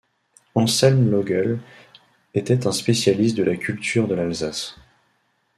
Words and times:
Anselme 0.55 1.11
Laugel 1.11 1.59
était 2.33 2.65
un 2.65 2.71
spécialiste 2.71 3.37
de 3.37 3.43
la 3.43 3.55
culture 3.55 4.07
de 4.07 4.15
l'Alsace. 4.15 4.79